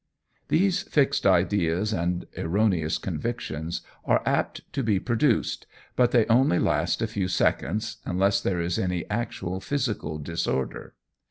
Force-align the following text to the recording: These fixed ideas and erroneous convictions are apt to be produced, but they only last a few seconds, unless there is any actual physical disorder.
These 0.47 0.81
fixed 0.81 1.27
ideas 1.27 1.93
and 1.93 2.25
erroneous 2.35 2.97
convictions 2.97 3.81
are 4.03 4.23
apt 4.25 4.61
to 4.73 4.81
be 4.81 4.99
produced, 4.99 5.67
but 5.95 6.09
they 6.09 6.25
only 6.25 6.57
last 6.57 7.03
a 7.03 7.07
few 7.07 7.27
seconds, 7.27 7.97
unless 8.03 8.41
there 8.41 8.59
is 8.59 8.79
any 8.79 9.07
actual 9.11 9.59
physical 9.59 10.17
disorder. 10.17 10.95